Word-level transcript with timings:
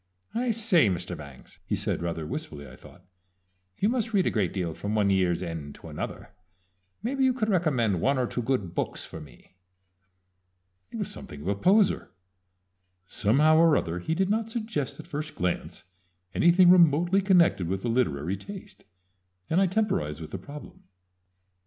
"I 0.33 0.49
say, 0.49 0.89
Mr. 0.89 1.15
Bangs," 1.15 1.59
he 1.63 1.75
said, 1.75 2.01
rather 2.01 2.25
wistfully, 2.25 2.67
I 2.67 2.75
thought, 2.75 3.05
"you 3.77 3.87
must 3.87 4.15
read 4.15 4.25
a 4.25 4.31
great 4.31 4.51
deal 4.51 4.73
from 4.73 4.95
one 4.95 5.11
year's 5.11 5.43
end 5.43 5.75
to 5.75 5.89
another 5.89 6.31
maybe 7.03 7.23
you 7.23 7.33
could 7.33 7.49
recommend 7.49 8.01
one 8.01 8.17
or 8.17 8.25
two 8.25 8.41
good 8.41 8.73
books 8.73 9.05
for 9.05 9.21
me?" 9.21 9.53
It 10.89 10.95
was 10.97 11.11
something 11.11 11.41
of 11.41 11.47
a 11.49 11.53
poser. 11.53 12.09
Somehow 13.05 13.57
or 13.57 13.77
other 13.77 13.99
he 13.99 14.15
did 14.15 14.31
not 14.31 14.49
suggest 14.49 14.99
at 14.99 15.05
first 15.05 15.35
glance 15.35 15.83
anything 16.33 16.71
remotely 16.71 17.21
connected 17.21 17.67
with 17.67 17.85
a 17.85 17.87
literary 17.87 18.35
taste, 18.37 18.85
and 19.51 19.61
I 19.61 19.67
temporized 19.67 20.19
with 20.19 20.31
the 20.31 20.39
problem. 20.39 20.81